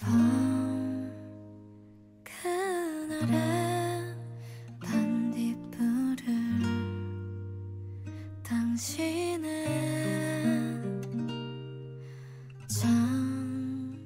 밤 0.00 1.10
그날의 2.42 3.34
반딧불을 4.80 6.26
당신은 8.42 9.46
참 12.66 13.96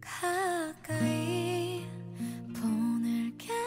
가까이 0.00 1.82
보낼게요 2.54 3.58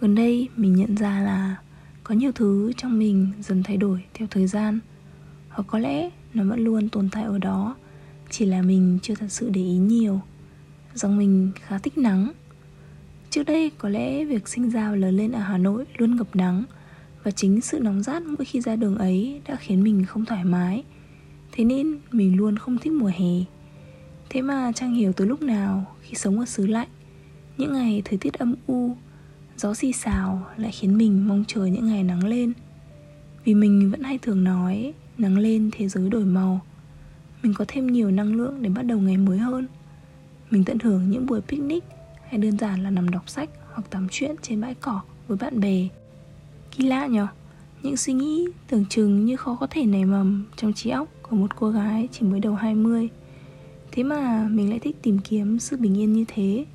Gần 0.00 0.14
đây 0.14 0.48
mình 0.56 0.74
nhận 0.74 0.96
ra 0.96 1.20
là 1.20 1.56
có 2.04 2.14
nhiều 2.14 2.32
thứ 2.32 2.72
trong 2.76 2.98
mình 2.98 3.32
dần 3.40 3.62
thay 3.62 3.76
đổi 3.76 4.04
theo 4.14 4.28
thời 4.30 4.46
gian 4.46 4.80
Hoặc 5.53 5.63
có 5.67 5.79
lẽ 5.79 6.09
nó 6.33 6.43
vẫn 6.43 6.59
luôn 6.59 6.89
tồn 6.89 7.09
tại 7.11 7.23
ở 7.23 7.37
đó, 7.37 7.75
Chỉ 8.29 8.45
là 8.45 8.61
mình 8.61 8.99
chưa 9.01 9.15
thật 9.15 9.27
sự 9.29 9.49
để 9.49 9.61
ý 9.61 9.77
nhiều. 9.77 10.21
Rằng 10.93 11.17
mình 11.17 11.51
khá 11.61 11.77
thích 11.77 11.97
nắng. 11.97 12.31
Trước 13.29 13.43
đây 13.43 13.71
có 13.77 13.89
lẽ 13.89 14.25
việc 14.25 14.47
sinh 14.47 14.69
ra 14.69 14.89
và 14.89 14.95
lớn 14.95 15.17
lên 15.17 15.31
ở 15.31 15.39
Hà 15.39 15.57
Nội 15.57 15.85
luôn 15.97 16.15
ngập 16.15 16.35
nắng, 16.35 16.63
Và 17.23 17.31
chính 17.31 17.61
sự 17.61 17.79
nóng 17.79 18.03
rát 18.03 18.23
mỗi 18.23 18.45
khi 18.45 18.61
ra 18.61 18.75
đường 18.75 18.97
ấy 18.97 19.41
đã 19.47 19.55
khiến 19.55 19.83
mình 19.83 20.05
không 20.05 20.25
thoải 20.25 20.43
mái. 20.43 20.83
Thế 21.51 21.63
nên 21.63 21.99
mình 22.11 22.37
luôn 22.37 22.57
không 22.57 22.77
thích 22.77 22.93
mùa 22.93 23.11
hè. 23.15 23.45
Thế 24.29 24.41
mà 24.41 24.71
chẳng 24.75 24.93
hiểu 24.93 25.13
từ 25.13 25.25
lúc 25.25 25.41
nào, 25.41 25.95
khi 26.01 26.15
sống 26.15 26.39
ở 26.39 26.45
xứ 26.45 26.67
lạnh, 26.67 26.89
Những 27.57 27.73
ngày 27.73 28.01
thời 28.05 28.17
tiết 28.17 28.33
âm 28.33 28.55
u, 28.67 28.95
Gió 29.57 29.73
xì 29.73 29.93
xào 29.93 30.47
lại 30.57 30.71
khiến 30.71 30.97
mình 30.97 31.27
mong 31.27 31.43
chờ 31.47 31.65
những 31.65 31.87
ngày 31.87 32.03
nắng 32.03 32.25
lên. 32.25 32.53
Vì 33.43 33.53
mình 33.53 33.91
vẫn 33.91 34.03
hay 34.03 34.17
thường 34.17 34.43
nói 34.43 34.93
Nắng 35.17 35.37
lên, 35.37 35.69
thế 35.71 35.87
giới 35.87 36.09
đổi 36.09 36.25
màu. 36.25 36.61
Mình 37.43 37.53
có 37.53 37.65
thêm 37.67 37.87
nhiều 37.87 38.11
năng 38.11 38.35
lượng 38.35 38.61
để 38.61 38.69
bắt 38.69 38.81
đầu 38.81 38.99
ngày 38.99 39.17
mới 39.17 39.37
hơn. 39.37 39.67
Mình 40.51 40.63
tận 40.63 40.79
hưởng 40.79 41.09
những 41.09 41.25
buổi 41.25 41.41
picnic 41.41 41.83
Hay 42.29 42.37
đơn 42.37 42.57
giản 42.57 42.83
là 42.83 42.89
nằm 42.89 43.09
đọc 43.09 43.29
sách 43.29 43.49
Hoặc 43.73 43.89
tắm 43.89 44.07
chuyện 44.11 44.35
trên 44.41 44.61
bãi 44.61 44.73
cỏ 44.75 45.01
với 45.27 45.37
bạn 45.37 45.59
bè. 45.59 45.87
Kỳ 46.71 46.83
lạ 46.83 47.07
nhở 47.07 47.27
Những 47.83 47.97
suy 47.97 48.13
nghĩ 48.13 48.47
tưởng 48.67 48.85
chừng 48.89 49.25
như 49.25 49.35
khó 49.35 49.57
có 49.59 49.67
thể 49.69 49.85
nảy 49.85 50.05
mầm 50.05 50.45
Trong 50.55 50.73
trí 50.73 50.89
óc 50.89 51.07
của 51.21 51.35
một 51.35 51.55
cô 51.55 51.69
gái 51.69 52.07
chỉ 52.11 52.25
mới 52.25 52.39
đầu 52.39 52.55
20 52.55 53.09
Thế 53.91 54.03
mà 54.03 54.47
mình 54.51 54.69
lại 54.69 54.79
thích 54.79 54.95
tìm 55.01 55.19
kiếm 55.19 55.59
sự 55.59 55.77
bình 55.77 55.97
yên 55.97 56.13
như 56.13 56.25
thế. 56.27 56.65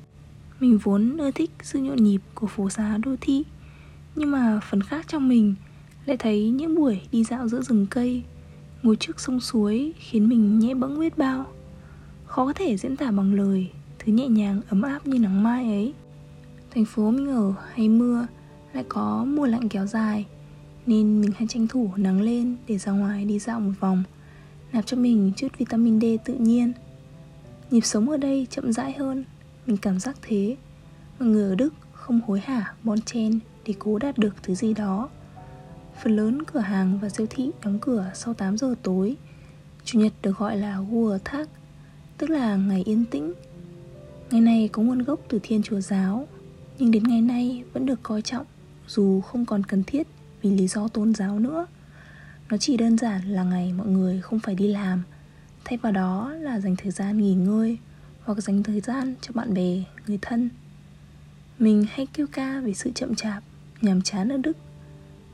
Mình 0.59 0.77
vốn 0.77 1.17
ưa 1.17 1.31
thích 1.31 1.51
sự 1.61 1.79
nhộn 1.79 2.03
nhịp 2.03 2.21
của 2.33 2.47
phố 2.47 2.69
xá 2.69 2.97
đô 2.97 3.15
thị. 3.21 3.43
Nhưng 4.15 4.31
mà 4.31 4.59
phần 4.69 4.81
khác 4.81 5.07
trong 5.07 5.29
mình 5.29 5.55
lại 6.05 6.17
thấy 6.17 6.49
những 6.49 6.75
buổi 6.75 7.01
đi 7.11 7.23
dạo 7.23 7.47
giữa 7.47 7.61
rừng 7.61 7.87
cây 7.89 8.23
Ngồi 8.83 8.95
trước 8.95 9.19
sông 9.19 9.39
suối 9.39 9.93
khiến 9.97 10.29
mình 10.29 10.59
nhẹ 10.59 10.73
bẫng 10.73 10.99
biết 10.99 11.17
bao. 11.17 11.45
Khó 12.25 12.45
có 12.45 12.53
thể 12.53 12.77
diễn 12.77 12.97
tả 12.97 13.11
bằng 13.11 13.33
lời, 13.33 13.69
Thứ 13.99 14.11
nhẹ 14.11 14.27
nhàng, 14.27 14.61
ấm 14.69 14.81
áp 14.81 15.07
như 15.07 15.19
nắng 15.19 15.43
mai 15.43 15.63
ấy. 15.65 15.93
Thành 16.71 16.85
phố 16.85 17.11
mình 17.11 17.27
ở 17.27 17.53
hay 17.73 17.89
mưa 17.89 18.27
Lại 18.73 18.85
có 18.89 19.25
mùa 19.27 19.45
lạnh 19.45 19.69
kéo 19.69 19.85
dài, 19.85 20.25
Nên 20.85 21.21
mình 21.21 21.31
hay 21.35 21.47
tranh 21.47 21.67
thủ 21.67 21.89
nắng 21.95 22.21
lên 22.21 22.55
để 22.67 22.77
ra 22.77 22.91
ngoài 22.91 23.25
đi 23.25 23.39
dạo 23.39 23.59
một 23.59 23.71
vòng, 23.79 24.03
Nạp 24.71 24.85
cho 24.85 24.97
mình 24.97 25.31
chút 25.35 25.47
vitamin 25.57 26.01
D 26.01 26.05
tự 26.25 26.33
nhiên. 26.33 26.73
Nhịp 27.71 27.81
sống 27.81 28.09
ở 28.09 28.17
đây 28.17 28.47
chậm 28.49 28.71
rãi 28.73 28.93
hơn, 28.93 29.25
mình 29.67 29.77
cảm 29.77 29.99
giác 29.99 30.17
thế. 30.21 30.55
Mọi 31.19 31.29
người 31.29 31.49
ở 31.49 31.55
Đức 31.55 31.73
không 31.93 32.19
hối 32.27 32.39
hả 32.39 32.73
bon 32.83 33.01
chen 33.01 33.39
để 33.65 33.73
cố 33.79 33.99
đạt 33.99 34.17
được 34.17 34.35
thứ 34.43 34.55
gì 34.55 34.73
đó. 34.73 35.09
Phần 36.03 36.15
lớn 36.15 36.43
cửa 36.43 36.59
hàng 36.59 36.99
và 36.99 37.09
siêu 37.09 37.27
thị 37.29 37.51
đóng 37.63 37.79
cửa 37.81 38.11
sau 38.13 38.33
8 38.33 38.57
giờ 38.57 38.75
tối 38.83 39.15
Chủ 39.83 39.99
nhật 39.99 40.13
được 40.21 40.37
gọi 40.37 40.57
là 40.57 40.77
Ruhetag 40.91 41.47
Tức 42.17 42.29
là 42.29 42.55
ngày 42.55 42.83
yên 42.85 43.05
tĩnh 43.05 43.33
Ngày 44.31 44.41
này 44.41 44.69
có 44.71 44.81
nguồn 44.81 45.03
gốc 45.03 45.19
từ 45.27 45.39
thiên 45.43 45.63
chúa 45.63 45.79
giáo 45.79 46.27
Nhưng 46.79 46.91
đến 46.91 47.03
ngày 47.03 47.21
nay 47.21 47.63
vẫn 47.73 47.85
được 47.85 47.99
coi 48.03 48.21
trọng 48.21 48.45
Dù 48.87 49.21
không 49.21 49.45
còn 49.45 49.63
cần 49.63 49.83
thiết 49.83 50.07
vì 50.41 50.51
lý 50.51 50.67
do 50.67 50.87
tôn 50.87 51.13
giáo 51.13 51.39
nữa 51.39 51.67
Nó 52.49 52.57
chỉ 52.57 52.77
đơn 52.77 52.97
giản 52.97 53.33
là 53.33 53.43
ngày 53.43 53.73
mọi 53.73 53.87
người 53.87 54.21
không 54.21 54.39
phải 54.39 54.55
đi 54.55 54.67
làm 54.67 55.03
Thay 55.65 55.77
vào 55.77 55.91
đó 55.91 56.33
là 56.33 56.59
dành 56.59 56.75
thời 56.75 56.91
gian 56.91 57.17
nghỉ 57.17 57.33
ngơi 57.33 57.77
hoặc 58.23 58.43
dành 58.43 58.63
thời 58.63 58.81
gian 58.81 59.15
cho 59.21 59.31
bạn 59.33 59.53
bè, 59.53 59.83
người 60.07 60.19
thân. 60.21 60.49
Mình 61.59 61.85
hay 61.89 62.07
kêu 62.13 62.27
ca 62.31 62.59
về 62.59 62.73
sự 62.73 62.91
chậm 62.95 63.15
chạp, 63.15 63.43
nhàm 63.81 64.01
chán 64.01 64.29
ở 64.31 64.37
Đức. 64.37 64.57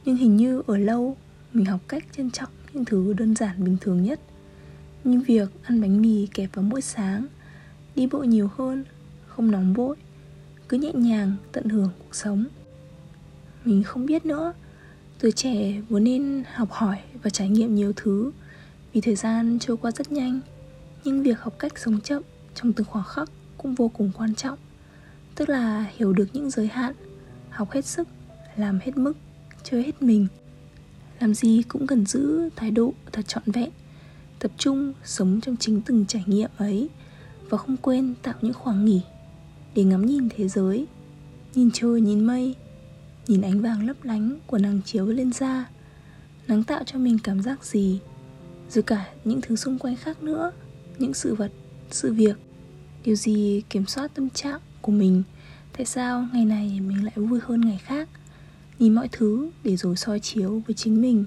Nhưng 0.05 0.15
hình 0.15 0.37
như 0.37 0.61
ở 0.67 0.77
lâu, 0.77 1.17
mình 1.53 1.65
học 1.65 1.81
cách 1.87 2.03
trân 2.17 2.31
trọng 2.31 2.49
những 2.73 2.85
thứ 2.85 3.13
đơn 3.13 3.35
giản 3.35 3.63
bình 3.63 3.77
thường 3.81 4.03
nhất. 4.03 4.19
Như 5.03 5.21
việc 5.27 5.49
ăn 5.63 5.81
bánh 5.81 6.01
mì 6.01 6.27
kẹp 6.33 6.49
vào 6.53 6.63
mỗi 6.63 6.81
sáng, 6.81 7.27
đi 7.95 8.07
bộ 8.07 8.19
nhiều 8.19 8.49
hơn, 8.57 8.85
không 9.27 9.51
nóng 9.51 9.73
vội, 9.73 9.95
cứ 10.69 10.77
nhẹ 10.77 10.91
nhàng 10.93 11.35
tận 11.51 11.69
hưởng 11.69 11.89
cuộc 11.99 12.15
sống. 12.15 12.45
Mình 13.65 13.83
không 13.83 14.05
biết 14.05 14.25
nữa, 14.25 14.53
tuổi 15.19 15.31
trẻ 15.31 15.81
vốn 15.89 16.03
nên 16.03 16.43
học 16.53 16.71
hỏi 16.71 16.97
và 17.23 17.29
trải 17.29 17.49
nghiệm 17.49 17.75
nhiều 17.75 17.93
thứ 17.95 18.31
vì 18.93 19.01
thời 19.01 19.15
gian 19.15 19.59
trôi 19.59 19.77
qua 19.77 19.91
rất 19.91 20.11
nhanh 20.11 20.39
nhưng 21.03 21.23
việc 21.23 21.39
học 21.39 21.53
cách 21.59 21.79
sống 21.79 22.01
chậm 22.01 22.23
trong 22.55 22.73
từng 22.73 22.87
khoảng 22.87 23.05
khắc 23.05 23.29
cũng 23.57 23.75
vô 23.75 23.87
cùng 23.87 24.11
quan 24.17 24.35
trọng 24.35 24.59
tức 25.35 25.49
là 25.49 25.85
hiểu 25.95 26.13
được 26.13 26.27
những 26.33 26.49
giới 26.49 26.67
hạn 26.67 26.93
học 27.49 27.71
hết 27.71 27.85
sức 27.85 28.07
làm 28.55 28.79
hết 28.79 28.97
mức 28.97 29.13
chơi 29.65 29.83
hết 29.83 30.01
mình. 30.01 30.27
Làm 31.19 31.33
gì 31.33 31.63
cũng 31.67 31.87
cần 31.87 32.05
giữ 32.05 32.49
thái 32.55 32.71
độ 32.71 32.93
thật 33.11 33.27
trọn 33.27 33.43
vẹn, 33.45 33.69
tập 34.39 34.51
trung 34.57 34.93
sống 35.03 35.41
trong 35.41 35.57
chính 35.57 35.81
từng 35.81 36.05
trải 36.05 36.23
nghiệm 36.25 36.49
ấy 36.57 36.89
và 37.49 37.57
không 37.57 37.77
quên 37.77 38.13
tạo 38.21 38.33
những 38.41 38.53
khoảng 38.53 38.85
nghỉ 38.85 39.01
để 39.75 39.83
ngắm 39.83 40.05
nhìn 40.05 40.29
thế 40.29 40.47
giới, 40.47 40.85
nhìn 41.55 41.69
trời, 41.73 42.01
nhìn 42.01 42.25
mây, 42.25 42.55
nhìn 43.27 43.41
ánh 43.41 43.61
vàng 43.61 43.87
lấp 43.87 43.97
lánh 44.03 44.39
của 44.47 44.57
nắng 44.57 44.81
chiếu 44.85 45.05
lên 45.05 45.33
da 45.33 45.65
nắng 46.47 46.63
tạo 46.63 46.83
cho 46.85 46.99
mình 46.99 47.17
cảm 47.23 47.41
giác 47.41 47.65
gì, 47.65 47.99
rồi 48.69 48.83
cả 48.83 49.05
những 49.23 49.41
thứ 49.41 49.55
xung 49.55 49.79
quanh 49.79 49.95
khác 49.95 50.23
nữa, 50.23 50.51
những 50.97 51.13
sự 51.13 51.35
vật, 51.35 51.51
sự 51.91 52.13
việc. 52.13 52.37
Điều 53.03 53.15
gì 53.15 53.63
kiểm 53.69 53.85
soát 53.85 54.11
tâm 54.15 54.29
trạng 54.29 54.59
của 54.81 54.91
mình? 54.91 55.23
Tại 55.77 55.85
sao 55.85 56.27
ngày 56.33 56.45
này 56.45 56.79
mình 56.79 57.05
lại 57.05 57.13
vui 57.15 57.39
hơn 57.43 57.61
ngày 57.61 57.79
khác? 57.83 58.09
Nhìn 58.79 58.95
mọi 58.95 59.09
thứ 59.11 59.49
để 59.63 59.75
rồi 59.75 59.95
soi 59.95 60.19
chiếu 60.19 60.61
với 60.67 60.73
chính 60.73 61.01
mình. 61.01 61.25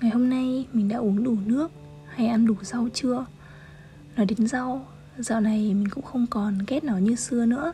Ngày 0.00 0.10
hôm 0.10 0.30
nay 0.30 0.66
mình 0.72 0.88
đã 0.88 0.98
uống 0.98 1.24
đủ 1.24 1.36
nước 1.46 1.70
hay 2.06 2.26
ăn 2.26 2.46
đủ 2.46 2.54
rau 2.62 2.88
chưa? 2.94 3.26
Nói 4.16 4.26
đến 4.26 4.46
rau, 4.46 4.86
dạo 5.18 5.40
này 5.40 5.74
mình 5.74 5.88
cũng 5.90 6.04
không 6.04 6.26
còn 6.30 6.58
ghét 6.66 6.84
nó 6.84 6.98
như 6.98 7.14
xưa 7.14 7.46
nữa. 7.46 7.72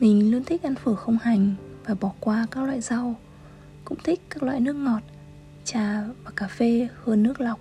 Mình 0.00 0.30
luôn 0.30 0.44
thích 0.44 0.62
ăn 0.62 0.74
phở 0.74 0.94
không 0.94 1.18
hành 1.22 1.54
và 1.84 1.94
bỏ 2.00 2.12
qua 2.20 2.46
các 2.50 2.64
loại 2.64 2.80
rau. 2.80 3.14
Cũng 3.84 3.98
thích 4.04 4.20
các 4.30 4.42
loại 4.42 4.60
nước 4.60 4.76
ngọt, 4.76 5.02
trà 5.64 6.02
và 6.24 6.30
cà 6.36 6.48
phê 6.48 6.88
hơn 7.04 7.22
nước 7.22 7.40
lọc. 7.40 7.60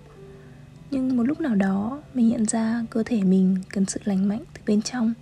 Nhưng 0.91 1.17
một 1.17 1.23
lúc 1.23 1.41
nào 1.41 1.55
đó, 1.55 2.01
mình 2.13 2.29
nhận 2.29 2.45
ra 2.45 2.85
cơ 2.89 3.03
thể 3.05 3.23
mình 3.23 3.57
cần 3.69 3.85
sự 3.85 3.99
lành 4.03 4.27
mạnh 4.27 4.43
từ 4.53 4.61
bên 4.65 4.81
trong. 4.81 5.13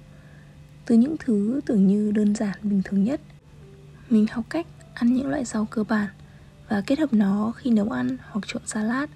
Từ 0.85 0.95
những 0.95 1.15
thứ 1.19 1.61
tưởng 1.65 1.87
như 1.87 2.11
đơn 2.11 2.35
giản 2.35 2.55
bình 2.61 2.81
thường 2.85 3.03
nhất. 3.03 3.21
Mình 4.09 4.25
học 4.31 4.45
cách 4.49 4.67
ăn 4.99 5.13
những 5.13 5.29
loại 5.29 5.45
rau 5.45 5.65
cơ 5.65 5.83
bản 5.83 6.07
và 6.69 6.81
kết 6.81 6.99
hợp 6.99 7.13
nó 7.13 7.51
khi 7.57 7.69
nấu 7.71 7.89
ăn 7.89 8.17
hoặc 8.31 8.47
trộn 8.47 8.61
salad. 8.65 9.09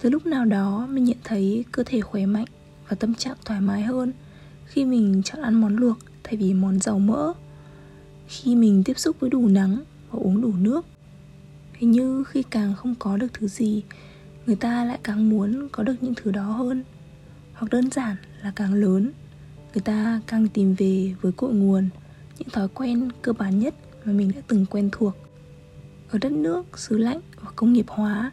Từ 0.00 0.10
lúc 0.10 0.26
nào 0.26 0.44
đó, 0.44 0.86
mình 0.90 1.04
nhận 1.04 1.16
thấy 1.24 1.64
cơ 1.72 1.82
thể 1.86 2.00
khỏe 2.00 2.26
mạnh 2.26 2.46
và 2.88 2.96
tâm 3.00 3.14
trạng 3.14 3.36
thoải 3.44 3.60
mái 3.60 3.82
hơn 3.82 4.12
khi 4.66 4.84
mình 4.84 5.22
chọn 5.24 5.42
ăn 5.42 5.54
món 5.54 5.76
luộc 5.76 5.98
thay 6.24 6.36
vì 6.36 6.54
món 6.54 6.80
dầu 6.80 6.98
mỡ. 6.98 7.32
Khi 8.28 8.56
mình 8.56 8.84
tiếp 8.84 8.98
xúc 8.98 9.16
với 9.20 9.30
đủ 9.30 9.48
nắng 9.48 9.76
và 10.10 10.18
uống 10.18 10.40
đủ 10.40 10.52
nước, 10.58 10.86
hình 11.72 11.90
như 11.90 12.24
khi 12.24 12.42
càng 12.42 12.74
không 12.74 12.94
có 12.94 13.16
được 13.16 13.32
thứ 13.34 13.48
gì, 13.48 13.82
người 14.46 14.56
ta 14.56 14.84
lại 14.84 14.98
càng 15.02 15.30
muốn 15.30 15.68
có 15.72 15.82
được 15.82 15.94
những 16.00 16.14
thứ 16.14 16.30
đó 16.30 16.44
hơn. 16.44 16.82
Hoặc 17.54 17.68
đơn 17.70 17.90
giản 17.90 18.16
là 18.42 18.52
càng 18.56 18.74
lớn, 18.74 19.12
người 19.74 19.82
ta 19.84 20.20
càng 20.26 20.48
tìm 20.48 20.74
về 20.74 21.14
với 21.20 21.32
cội 21.32 21.54
nguồn, 21.54 21.88
những 22.38 22.48
thói 22.48 22.68
quen 22.68 23.08
cơ 23.22 23.32
bản 23.32 23.58
nhất 23.58 23.74
mà 24.04 24.12
mình 24.12 24.32
đã 24.34 24.40
từng 24.48 24.66
quen 24.66 24.88
thuộc. 24.92 25.14
Ở 26.10 26.18
đất 26.18 26.32
nước 26.32 26.78
xứ 26.78 26.98
lạnh 26.98 27.20
và 27.40 27.50
công 27.56 27.72
nghiệp 27.72 27.86
hóa, 27.88 28.32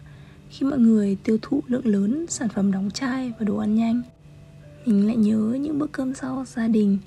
khi 0.49 0.65
mọi 0.65 0.79
người 0.79 1.17
tiêu 1.23 1.37
thụ 1.41 1.63
lượng 1.67 1.85
lớn 1.85 2.25
sản 2.29 2.49
phẩm 2.49 2.71
đóng 2.71 2.91
chai 2.91 3.33
và 3.39 3.45
đồ 3.45 3.57
ăn 3.57 3.75
nhanh, 3.75 4.01
mình 4.85 5.07
lại 5.07 5.15
nhớ 5.15 5.57
những 5.61 5.79
bữa 5.79 5.87
cơm 5.87 6.13
sau 6.13 6.45
gia 6.47 6.67
đình, 6.67 6.97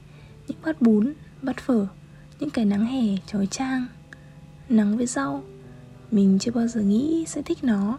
những 0.49 0.59
bát 0.65 0.83
bún, 0.83 1.13
bát 1.43 1.57
phở, 1.61 1.87
những 2.41 2.51
cái 2.51 2.65
nắng 2.65 2.87
hè 2.87 3.17
trói 3.27 3.47
trang. 3.47 3.87
Nắng 4.69 4.97
với 4.97 5.07
rau, 5.07 5.43
mình 6.11 6.39
chưa 6.39 6.51
bao 6.51 6.67
giờ 6.67 6.81
nghĩ 6.81 7.25
sẽ 7.29 7.43
thích 7.43 7.59
nó. 7.63 7.99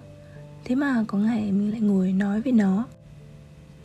Thế 0.65 0.75
mà 0.75 1.05
có 1.07 1.17
ngày 1.17 1.51
mình 1.51 1.71
lại 1.71 1.79
ngồi 1.79 2.11
nói 2.11 2.41
với 2.41 2.53
nó. 2.53 2.85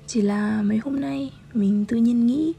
Chỉ 0.07 0.23
là 0.23 0.63
mấy 0.63 0.79
hôm 0.79 1.01
nay 1.01 1.33
mình 1.55 1.85
tự 1.85 1.97
nhiên 1.97 2.27
nghĩ 2.27 2.53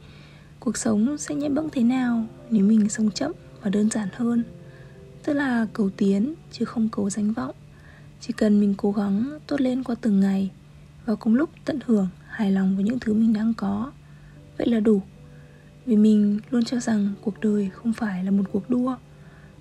cuộc 0.59 0.77
sống 0.77 1.17
sẽ 1.17 1.35
nhẹ 1.35 1.49
bẫng 1.49 1.69
thế 1.71 1.83
nào 1.83 2.25
nếu 2.49 2.65
mình 2.65 2.89
sống 2.89 3.11
chậm 3.11 3.31
và 3.61 3.69
đơn 3.69 3.89
giản 3.89 4.09
hơn. 4.13 4.43
Tức 5.23 5.33
là 5.33 5.67
cầu 5.73 5.89
tiến, 5.89 6.33
chứ 6.51 6.65
không 6.65 6.89
cầu 6.89 7.09
danh 7.09 7.33
vọng. 7.33 7.55
Chỉ 8.21 8.33
cần 8.33 8.59
mình 8.59 8.73
cố 8.77 8.91
gắng 8.91 9.39
tốt 9.47 9.61
lên 9.61 9.83
qua 9.83 9.95
từng 10.01 10.19
ngày, 10.19 10.51
và 11.05 11.15
cùng 11.15 11.35
lúc 11.35 11.49
tận 11.65 11.79
hưởng 11.85 12.07
hài 12.27 12.51
lòng 12.51 12.75
với 12.75 12.83
những 12.83 12.99
thứ 12.99 13.13
mình 13.13 13.33
đang 13.33 13.53
có. 13.53 13.91
Vậy 14.57 14.67
là 14.67 14.79
đủ. 14.79 15.01
Vì 15.85 15.95
mình 15.95 16.39
luôn 16.49 16.63
cho 16.63 16.79
rằng 16.79 17.13
cuộc 17.21 17.39
đời 17.41 17.69
không 17.73 17.93
phải 17.93 18.23
là 18.23 18.31
một 18.31 18.43
cuộc 18.51 18.69
đua, 18.69 18.95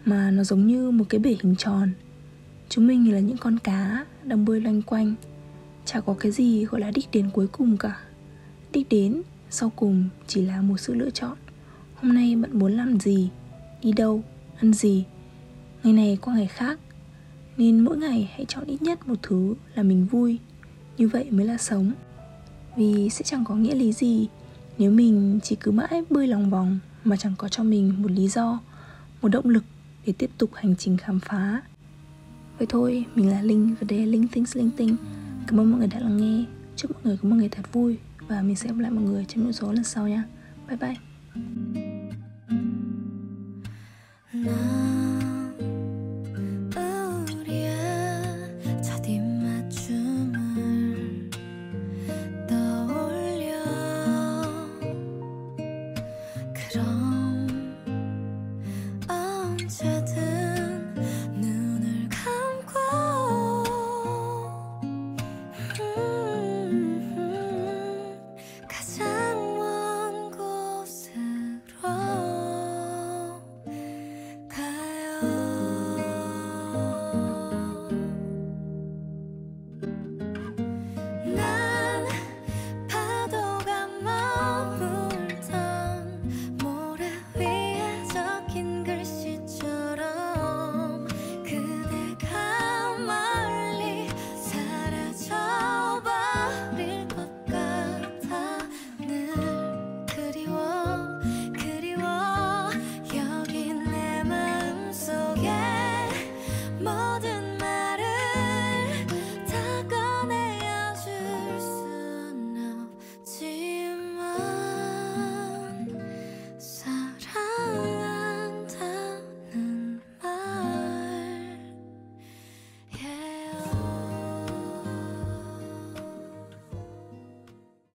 mà 0.05 0.31
nó 0.31 0.45
giống 0.45 0.67
như 0.67 0.91
một 0.91 1.05
cái 1.09 1.19
bể 1.19 1.37
hình 1.43 1.56
tròn. 1.56 1.93
Chúng 2.69 2.87
mình 2.87 3.12
là 3.12 3.19
những 3.19 3.37
con 3.37 3.59
cá 3.59 4.06
đang 4.25 4.45
bơi 4.45 4.61
loanh 4.61 4.83
quanh. 4.83 5.15
Chả 5.85 6.00
có 6.00 6.15
cái 6.21 6.33
gì 6.33 6.65
gọi 6.65 6.81
là 6.81 6.91
đích 6.91 7.09
đến 7.12 7.31
cuối 7.33 7.47
cùng 7.47 7.77
cả. 7.77 8.00
Đích 8.73 8.89
đến 8.89 9.23
sau 9.50 9.73
cùng 9.77 10.09
chỉ 10.27 10.43
là 10.43 10.62
một 10.62 10.77
sự 10.81 10.95
lựa 10.95 11.11
chọn. 11.11 11.37
Hôm 11.95 12.15
nay 12.15 12.37
bạn 12.37 12.59
muốn 12.59 12.73
làm 12.73 13.00
gì? 13.00 13.31
Đi 13.83 13.93
đâu? 13.93 14.23
Ăn 14.61 14.73
gì? 14.73 15.05
Ngày 15.83 15.93
này 15.93 16.19
qua 16.23 16.35
ngày 16.35 16.47
khác, 16.47 16.81
nên 17.57 17.81
mỗi 17.81 17.97
ngày 17.97 18.31
hãy 18.35 18.45
chọn 18.49 18.65
ít 18.65 18.83
nhất 18.83 19.09
một 19.09 19.19
thứ 19.23 19.55
là 19.75 19.83
mình 19.83 20.07
vui. 20.07 20.39
Như 20.99 21.09
vậy 21.09 21.31
mới 21.31 21.47
là 21.47 21.57
sống. 21.59 21.93
Vì 22.77 23.09
sẽ 23.11 23.23
chẳng 23.23 23.45
có 23.45 23.55
nghĩa 23.55 23.75
lý 23.75 23.93
gì 23.93 24.29
nếu 24.79 24.91
mình 24.91 25.41
chỉ 25.43 25.57
cứ 25.57 25.71
mãi 25.71 26.03
bơi 26.11 26.27
lòng 26.27 26.51
vòng 26.51 26.79
mà 27.05 27.17
chẳng 27.17 27.35
có 27.39 27.49
cho 27.49 27.63
mình 27.63 28.03
một 28.03 28.11
lý 28.11 28.29
do, 28.29 28.61
một 29.23 29.29
động 29.29 29.49
lực 29.49 29.65
để 30.07 30.13
tiếp 30.19 30.31
tục 30.39 30.51
hành 30.55 30.77
trình 30.77 30.97
khám 30.97 31.21
phá. 31.21 31.63
Vậy 32.59 32.67
thôi, 32.71 33.05
mình 33.15 33.31
là 33.31 33.43
linh 33.43 33.75
và 33.81 33.87
đây 33.89 33.99
là 33.99 34.07
linh 34.07 34.29
Things 34.29 34.57
linh 34.57 34.71
tinh. 34.77 34.97
Cảm 35.47 35.61
ơn 35.61 35.71
mọi 35.71 35.79
người 35.79 35.89
đã 35.89 36.01
lắng 36.01 36.17
nghe. 36.17 36.45
Chúc 36.77 36.91
mọi 36.91 37.01
người 37.05 37.17
có 37.23 37.29
một 37.29 37.37
ngày 37.37 37.49
thật 37.49 37.73
vui 37.73 37.99
và 38.29 38.43
mình 38.43 38.57
sẽ 38.57 38.69
gặp 38.69 38.79
lại 38.79 38.91
mọi 38.91 39.05
người 39.05 39.25
trong 39.29 39.45
những 39.45 39.53
số 39.53 39.73
lần 39.73 39.85
sau 39.85 40.09
nha. 40.09 40.25
Bye 40.69 40.77
bye. 40.77 40.97
那。 44.44 44.78